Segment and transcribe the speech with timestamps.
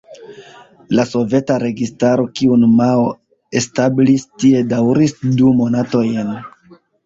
[0.99, 3.05] La Soveta registaro kiun Mao
[3.63, 6.37] establis tie daŭris du monatojn.